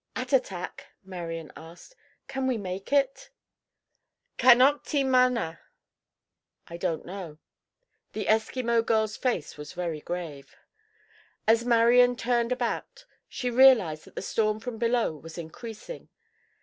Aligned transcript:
"Attatak," 0.15 0.87
Marian 1.03 1.51
asked, 1.55 1.95
"can 2.27 2.47
we 2.47 2.57
make 2.57 2.91
it?" 2.91 3.29
"Canok 4.39 4.83
ti 4.83 5.03
ma 5.03 5.29
na" 5.29 5.57
(I 6.67 6.77
don't 6.77 7.05
know.) 7.05 7.37
The 8.13 8.25
Eskimo 8.25 8.83
girl's 8.83 9.15
face 9.15 9.57
was 9.59 9.73
very 9.73 10.01
grave. 10.01 10.55
As 11.47 11.65
Marian 11.65 12.15
turned 12.15 12.51
about 12.51 13.05
she 13.29 13.51
realized 13.51 14.05
that 14.05 14.15
the 14.15 14.23
storm 14.23 14.59
from 14.59 14.79
below 14.79 15.15
was 15.15 15.37
increasing. 15.37 16.09